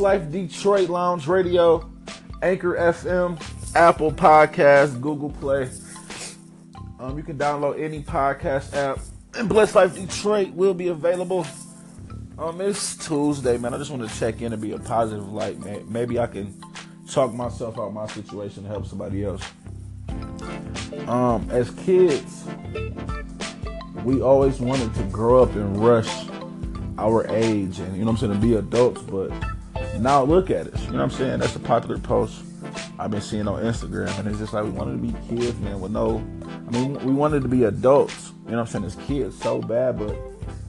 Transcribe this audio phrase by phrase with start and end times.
[0.00, 1.90] Life Detroit Lounge Radio,
[2.42, 3.40] Anchor FM,
[3.74, 5.70] Apple Podcast, Google Play.
[6.98, 8.98] Um, you can download any podcast app.
[9.34, 11.46] And Blessed Life Detroit will be available.
[12.38, 13.74] Um, it's Tuesday, man.
[13.74, 15.84] I just want to check in and be a positive light, man.
[15.90, 16.54] Maybe I can
[17.10, 19.42] talk myself out my situation to help somebody else.
[21.06, 22.44] Um, as kids,
[24.04, 26.26] we always wanted to grow up and rush
[26.98, 29.30] our age and you know what I'm saying to be adults, but
[30.02, 30.84] now look at us.
[30.84, 31.38] You know what I'm saying?
[31.40, 32.42] That's a popular post
[32.98, 35.80] I've been seeing on Instagram, and it's just like we wanted to be kids, man,
[35.80, 36.18] with no.
[36.66, 38.32] I mean, we wanted to be adults.
[38.44, 38.84] You know what I'm saying?
[38.84, 40.16] As kids, so bad, but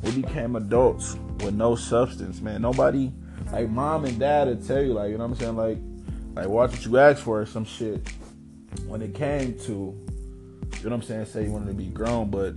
[0.03, 2.61] we became adults with no substance, man.
[2.61, 3.11] Nobody,
[3.51, 5.77] like mom and dad, would tell you, like, you know what I'm saying, like,
[6.35, 8.07] like watch what you ask for, or some shit.
[8.85, 12.29] When it came to, you know what I'm saying, say you wanted to be grown,
[12.29, 12.55] but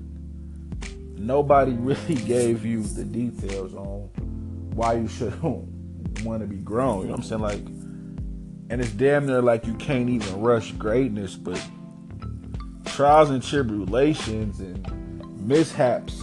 [1.16, 4.10] nobody really gave you the details on
[4.74, 5.32] why you should
[6.22, 7.02] want to be grown.
[7.02, 7.40] You know what I'm saying?
[7.42, 7.66] Like,
[8.70, 11.60] and it's damn near like you can't even rush greatness, but
[12.86, 16.22] trials and tribulations and mishaps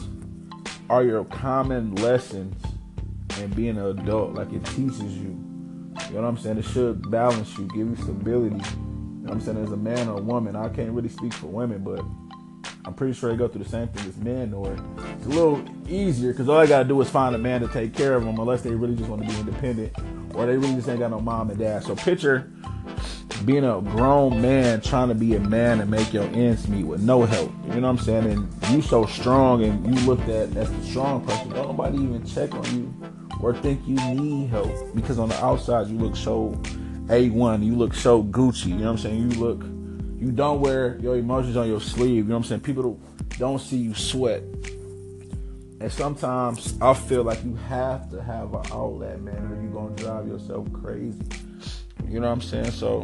[0.90, 2.56] are your common lessons
[3.40, 4.34] in being an adult.
[4.34, 5.44] Like it teaches you.
[6.10, 6.58] You know what I'm saying?
[6.60, 8.56] It should balance you, give you stability.
[8.56, 9.58] You know what I'm saying?
[9.64, 12.02] As a man or a woman, I can't really speak for women, but
[12.88, 15.62] I'm pretty sure they go through the same thing as men, or it's a little
[15.90, 18.40] easier because all I gotta do is find a man to take care of them,
[18.40, 19.94] unless they really just want to be independent,
[20.34, 21.84] or they really just ain't got no mom and dad.
[21.84, 22.50] So picture
[23.44, 27.02] being a grown man trying to be a man and make your ends meet with
[27.02, 27.52] no help.
[27.66, 28.26] You know what I'm saying?
[28.26, 31.50] And you so strong, and you looked at as the strong person.
[31.50, 35.88] Don't nobody even check on you or think you need help because on the outside
[35.88, 36.52] you look so
[37.08, 37.66] a1.
[37.66, 38.68] You look so Gucci.
[38.68, 39.32] You know what I'm saying?
[39.32, 39.77] You look
[40.20, 42.16] you don't wear your emotions on your sleeve.
[42.16, 42.62] You know what I'm saying?
[42.62, 43.00] People
[43.38, 44.42] don't see you sweat.
[45.80, 49.96] And sometimes I feel like you have to have an outlet, man, or you're gonna
[49.96, 51.22] drive yourself crazy.
[52.08, 52.72] You know what I'm saying?
[52.72, 53.04] So,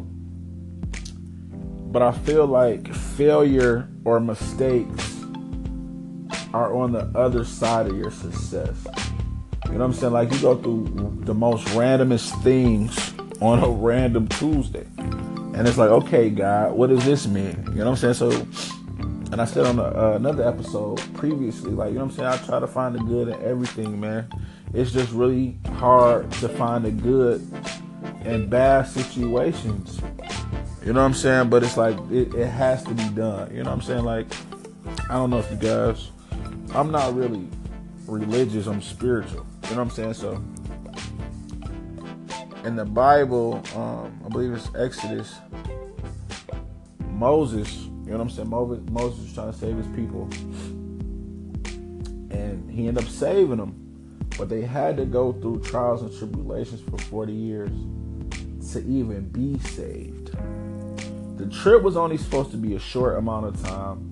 [1.91, 5.23] but I feel like failure or mistakes
[6.51, 8.87] are on the other side of your success.
[9.65, 10.13] You know what I'm saying?
[10.13, 14.87] Like you go through the most randomest things on a random Tuesday.
[15.53, 17.63] And it's like, okay, God, what does this mean?
[17.69, 18.15] You know what I'm saying?
[18.15, 18.31] So,
[19.31, 22.29] and I said on a, uh, another episode previously, like, you know what I'm saying?
[22.29, 24.27] I try to find the good in everything, man.
[24.73, 27.47] It's just really hard to find the good
[28.25, 30.01] in bad situations.
[30.83, 31.49] You know what I'm saying?
[31.49, 33.55] But it's like, it, it has to be done.
[33.55, 34.03] You know what I'm saying?
[34.03, 34.27] Like,
[35.09, 36.09] I don't know if you guys,
[36.73, 37.47] I'm not really
[38.07, 39.45] religious, I'm spiritual.
[39.63, 40.15] You know what I'm saying?
[40.15, 40.43] So,
[42.63, 45.35] in the Bible, um, I believe it's Exodus,
[47.09, 48.49] Moses, you know what I'm saying?
[48.49, 50.29] Moses, Moses was trying to save his people.
[52.31, 53.79] And he ended up saving them.
[54.37, 57.71] But they had to go through trials and tribulations for 40 years
[58.71, 60.31] to even be saved.
[61.37, 64.09] The trip was only supposed to be a short amount of time.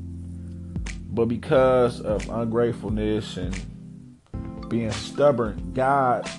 [1.09, 6.29] But because of ungratefulness and being stubborn, God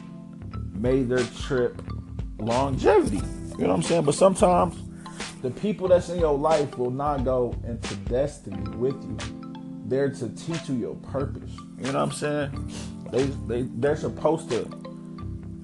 [0.72, 1.80] made their trip
[2.46, 3.16] longevity.
[3.16, 4.04] You know what I'm saying?
[4.04, 4.76] But sometimes
[5.42, 9.16] the people that's in your life will not go into destiny with you.
[9.86, 11.50] They're to teach you your purpose.
[11.78, 12.72] You know what I'm saying?
[13.10, 14.68] They they they're supposed to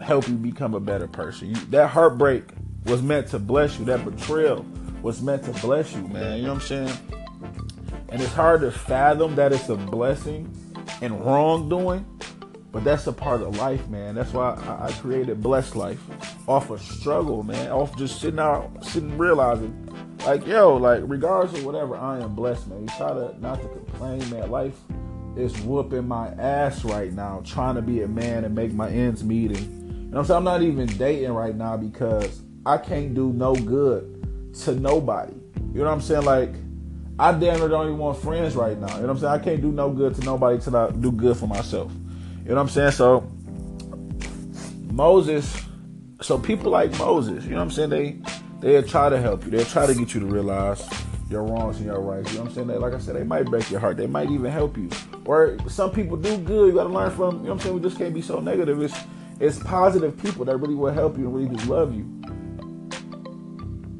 [0.03, 1.49] help you become a better person.
[1.49, 2.45] You, that heartbreak
[2.85, 3.85] was meant to bless you.
[3.87, 4.65] That betrayal
[5.03, 6.39] was meant to bless you, man.
[6.39, 6.99] You know what I'm saying?
[8.11, 10.55] And it's hard to fathom that it's a blessing
[11.01, 12.05] and wrongdoing
[12.79, 14.15] but that's a part of life, man.
[14.15, 15.99] That's why I, I created Blessed Life
[16.47, 17.73] off of struggle, man.
[17.73, 19.89] Off just sitting out, sitting realizing,
[20.25, 22.83] like, yo, like, regardless of whatever, I am blessed, man.
[22.83, 24.53] You try to not to complain, man.
[24.53, 24.79] Life
[25.37, 29.25] is whooping my ass right now, trying to be a man and make my ends
[29.25, 29.59] meet.
[29.59, 30.39] And, you know I'm saying?
[30.39, 35.35] I'm not even dating right now because I can't do no good to nobody.
[35.73, 36.25] You know what I'm saying?
[36.25, 36.55] Like,
[37.19, 38.87] I damn near don't even want friends right now.
[38.95, 39.33] You know what I'm saying?
[39.33, 41.91] I can't do no good to nobody till I do good for myself.
[42.49, 42.93] You know what I'm saying?
[42.93, 43.31] So
[44.91, 45.55] Moses,
[46.23, 47.91] so people like Moses, you know what I'm saying?
[47.91, 48.23] They
[48.61, 49.51] they'll try to help you.
[49.51, 50.83] They'll try to get you to realize
[51.29, 52.31] your wrongs and your rights.
[52.31, 52.69] You know what I'm saying?
[52.69, 53.99] They, like I said, they might break your heart.
[53.99, 54.89] They might even help you.
[55.27, 56.69] Or some people do good.
[56.69, 57.75] You gotta learn from, you know what I'm saying?
[57.75, 58.81] We just can't be so negative.
[58.81, 58.99] It's
[59.41, 62.05] it's positive people that really will help you and really just love you.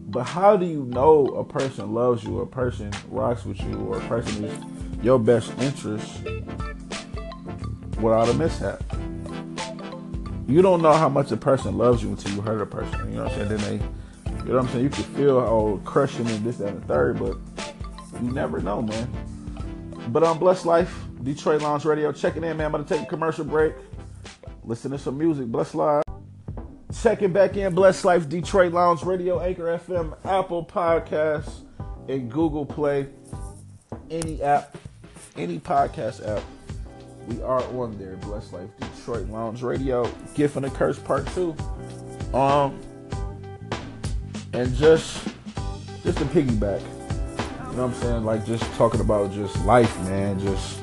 [0.09, 3.79] But how do you know a person loves you, or a person rocks with you,
[3.79, 6.23] or a person is your best interest
[8.01, 8.83] without a mishap.
[10.47, 13.11] You don't know how much a person loves you until you hurt a person.
[13.11, 13.61] You know what I'm saying?
[13.61, 13.85] Then they,
[14.45, 14.85] you know what I'm saying?
[14.85, 17.37] You can feel how crushing and this, that, and the third, but
[18.23, 19.11] you never know, man.
[20.09, 22.67] But on um, Blessed Life, Detroit Lounge Radio, checking in, man.
[22.67, 23.75] I'm about to take a commercial break.
[24.65, 25.47] Listen to some music.
[25.49, 26.05] Blessed Life.
[27.03, 31.61] Checking back in, Blessed Life Detroit Lounge Radio, Anchor FM, Apple Podcasts,
[32.09, 33.09] and Google Play.
[34.11, 34.79] Any app,
[35.37, 36.43] any podcast app,
[37.29, 38.17] we are on there.
[38.17, 41.55] Blessed Life Detroit Lounge Radio, Gift and a Curse Part Two.
[42.33, 42.79] Um,
[44.53, 45.29] and just
[46.03, 48.25] just to piggyback, you know what I'm saying?
[48.25, 50.41] Like just talking about just life, man.
[50.41, 50.81] Just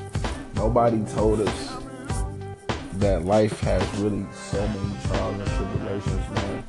[0.54, 1.76] nobody told us
[2.94, 6.64] that life has really so many trials and tribulations, man.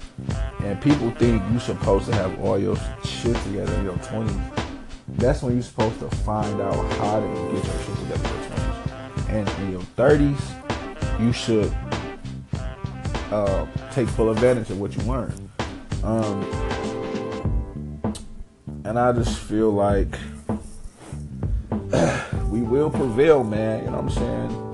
[0.63, 4.63] And people think you're supposed to have all your shit together in your 20s.
[5.09, 8.43] That's when you're supposed to find out how to get your shit together in your
[8.43, 8.46] 20s.
[9.29, 10.39] And in your 30s,
[11.19, 11.73] you should
[13.31, 15.33] uh, take full advantage of what you learn.
[16.03, 16.43] Um,
[18.85, 20.17] and I just feel like
[22.49, 23.83] we will prevail, man.
[23.83, 24.67] You know what I'm saying?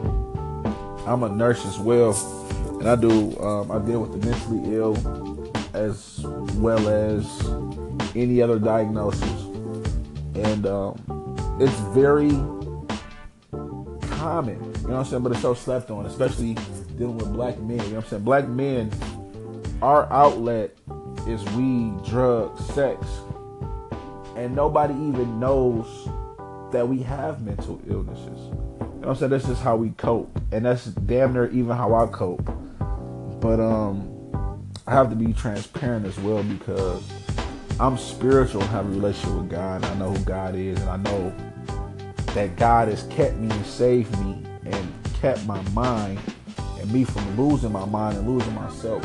[1.07, 2.13] I'm a nurse as well,
[2.79, 4.95] and I do um, I deal with the mentally ill
[5.73, 6.19] as
[6.55, 7.25] well as
[8.15, 9.23] any other diagnosis,
[10.35, 12.31] and um, it's very
[14.23, 14.55] common.
[14.55, 15.23] You know what I'm saying?
[15.23, 16.53] But it's so slept on, especially
[16.97, 17.77] dealing with black men.
[17.77, 18.23] You know what I'm saying?
[18.23, 18.89] Black men,
[19.81, 20.71] our outlet
[21.27, 23.05] is weed, drugs, sex,
[24.37, 26.07] and nobody even knows
[26.71, 29.31] that we have mental illnesses You know what I'm saying?
[29.31, 30.41] That's just how we cope.
[30.53, 32.45] And that's damn near even how I cope.
[33.41, 34.09] But um
[34.87, 37.03] I have to be transparent as well because
[37.79, 39.83] I'm spiritual and have a relationship with God.
[39.83, 41.35] I know who God is and I know
[42.33, 46.19] that God has kept me and saved me and kept my mind
[46.57, 49.03] and me from losing my mind and losing myself.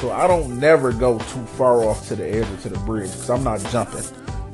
[0.00, 3.10] So I don't never go too far off to the edge or to the bridge
[3.10, 4.04] because I'm not jumping.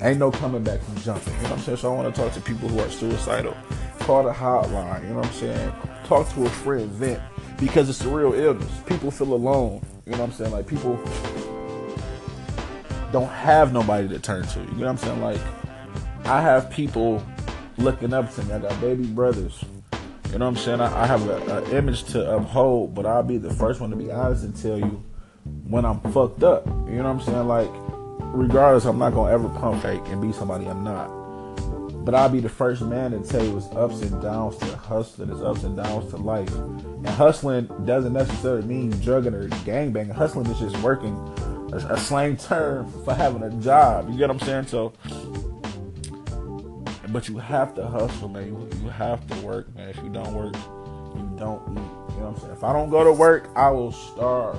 [0.03, 1.35] Ain't no coming back from jumping.
[1.35, 1.79] You know what I'm saying?
[1.79, 3.57] So I want to talk to people who are suicidal
[4.05, 5.03] call the hotline.
[5.03, 5.73] You know what I'm saying?
[6.05, 7.23] Talk to a friend, vent,
[7.59, 8.71] because it's a real illness.
[8.87, 9.83] People feel alone.
[10.05, 10.53] You know what I'm saying?
[10.53, 10.97] Like people
[13.13, 14.61] don't have nobody to turn to.
[14.61, 15.23] You know what I'm saying?
[15.23, 15.41] Like
[16.27, 17.25] I have people
[17.79, 18.53] looking up to me.
[18.53, 19.65] I got baby brothers.
[20.33, 20.81] You know what I'm saying?
[20.81, 24.11] I, I have an image to uphold, but I'll be the first one to be
[24.11, 25.05] honest and tell you
[25.69, 26.67] when I'm fucked up.
[26.67, 27.47] You know what I'm saying?
[27.47, 27.71] Like,
[28.35, 31.09] regardless, I'm not gonna ever pump fake and be somebody I'm not.
[32.05, 35.31] But I'll be the first man to tell you it's ups and downs to hustling,
[35.31, 36.53] it's ups and downs to life.
[36.53, 40.13] And hustling doesn't necessarily mean drugging or gangbanging.
[40.13, 41.17] Hustling is just working,
[41.73, 44.11] a, a slang term for having a job.
[44.11, 44.67] You get what I'm saying?
[44.67, 44.93] So,
[47.15, 48.49] but you have to hustle, man.
[48.49, 49.89] You, you have to work, man.
[49.89, 50.53] If you don't work,
[51.15, 51.79] you don't eat.
[51.79, 52.53] You know what I'm saying?
[52.55, 54.59] If I don't go to work, I will starve.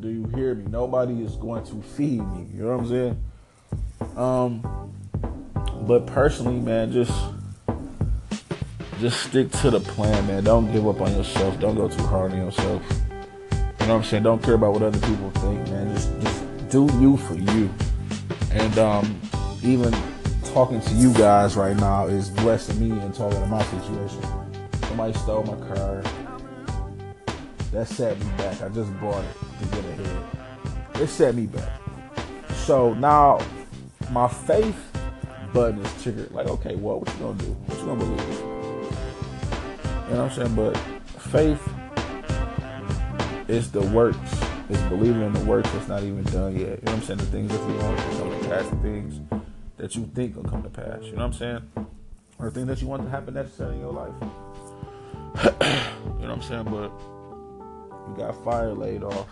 [0.00, 0.64] Do you hear me?
[0.68, 2.48] Nobody is going to feed me.
[2.52, 3.24] You know what I'm saying?
[4.16, 7.12] Um, but personally, man, just
[8.98, 10.42] just stick to the plan, man.
[10.42, 11.60] Don't give up on yourself.
[11.60, 12.82] Don't go too hard on yourself.
[12.90, 14.24] You know what I'm saying?
[14.24, 15.94] Don't care about what other people think, man.
[15.94, 17.72] Just just do you for you.
[18.50, 19.20] And um,
[19.62, 19.94] even
[20.52, 24.22] talking to you guys right now is blessing me and talking to my situation.
[24.86, 26.02] Somebody stole my car.
[27.72, 28.60] That set me back.
[28.60, 30.24] I just bought it to get ahead.
[30.96, 31.80] It set me back.
[32.66, 33.40] So now
[34.10, 34.76] my faith
[35.54, 36.30] button is triggered.
[36.32, 37.46] Like, okay, well, what you gonna do?
[37.46, 38.28] What you gonna believe?
[40.10, 40.54] You know what I'm saying?
[40.54, 40.76] But
[41.18, 41.66] faith
[43.48, 44.18] is the works.
[44.68, 46.60] It's believing in the works that's not even done yet.
[46.60, 47.20] You know what I'm saying?
[47.20, 49.18] The things that you want to pass, the things
[49.76, 51.02] that you think will come to pass.
[51.02, 51.62] You know what I'm saying?
[52.38, 54.12] Or things that you want to happen necessarily in your life.
[54.20, 54.26] you
[56.26, 56.64] know what I'm saying?
[56.64, 56.90] But
[58.08, 59.28] you got fire laid off.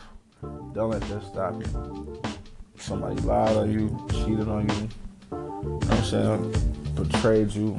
[0.72, 2.20] Don't let that stop you.
[2.78, 4.88] Somebody lied on you, cheated on you,
[5.30, 6.52] know what I'm saying,
[6.94, 7.76] betrayed you.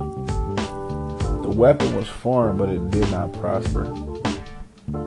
[1.42, 3.86] The weapon was foreign, but it did not prosper.
[3.86, 4.22] You
[4.94, 5.00] know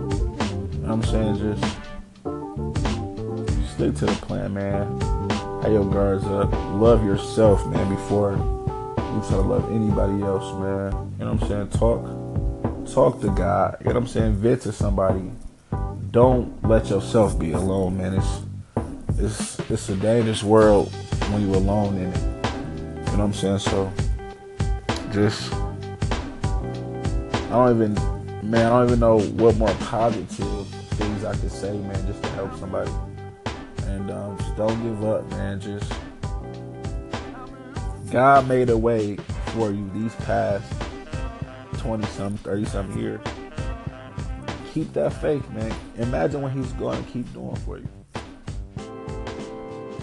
[0.80, 1.38] what I'm saying?
[1.38, 1.62] Just
[3.75, 5.13] stick to the plan, man.
[5.64, 6.52] Have your guards up.
[6.52, 10.92] Uh, love yourself, man, before you try to love anybody else, man.
[11.18, 11.68] You know what I'm saying?
[11.71, 13.78] Talk talk to God.
[13.80, 14.35] You know what I'm saying?
[14.35, 15.30] Vent to somebody.
[16.11, 18.12] Don't let yourself be alone, man.
[18.12, 18.42] It's
[19.18, 20.92] it's it's a dangerous world
[21.33, 22.16] when you're alone in it.
[22.18, 23.61] You know what I'm saying?
[23.61, 23.90] So
[25.12, 25.50] just
[27.44, 27.94] I don't even
[28.50, 30.66] man, I don't even know what more positive
[30.99, 32.90] things I could say, man, just to help somebody.
[33.94, 35.60] And um, just don't give up, man.
[35.60, 35.92] Just
[38.10, 40.72] God made a way for you these past
[41.78, 43.20] 20 some, 30 some years.
[44.72, 45.74] Keep that faith, man.
[45.96, 47.88] Imagine what he's going to keep doing for you.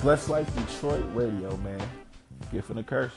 [0.01, 1.81] Blessed Life Detroit Radio, man
[2.51, 3.13] gift and a curse.